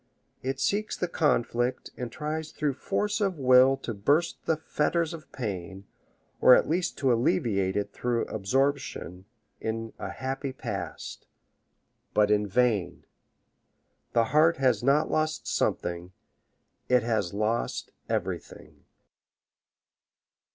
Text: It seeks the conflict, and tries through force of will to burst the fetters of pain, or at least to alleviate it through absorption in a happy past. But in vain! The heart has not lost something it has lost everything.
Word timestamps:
It 0.41 0.59
seeks 0.59 0.97
the 0.97 1.07
conflict, 1.07 1.91
and 1.95 2.11
tries 2.11 2.51
through 2.51 2.73
force 2.73 3.21
of 3.21 3.37
will 3.37 3.77
to 3.85 3.93
burst 3.93 4.47
the 4.47 4.57
fetters 4.57 5.13
of 5.13 5.31
pain, 5.31 5.85
or 6.39 6.55
at 6.55 6.67
least 6.67 6.97
to 6.97 7.13
alleviate 7.13 7.75
it 7.77 7.93
through 7.93 8.25
absorption 8.25 9.25
in 9.59 9.93
a 9.99 10.09
happy 10.09 10.53
past. 10.53 11.27
But 12.15 12.31
in 12.31 12.47
vain! 12.47 13.05
The 14.13 14.23
heart 14.33 14.57
has 14.57 14.81
not 14.81 15.11
lost 15.11 15.45
something 15.47 16.13
it 16.89 17.03
has 17.03 17.31
lost 17.35 17.91
everything. 18.09 18.85